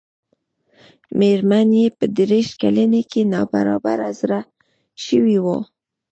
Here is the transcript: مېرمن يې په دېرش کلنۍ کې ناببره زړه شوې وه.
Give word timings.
مېرمن 1.19 1.69
يې 1.79 1.85
په 1.97 2.05
دېرش 2.17 2.47
کلنۍ 2.61 3.03
کې 3.11 3.21
ناببره 3.31 4.09
زړه 4.19 4.39
شوې 5.05 5.37
وه. 5.45 5.57